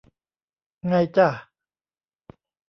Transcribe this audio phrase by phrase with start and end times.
[0.87, 1.27] ไงจ้ะ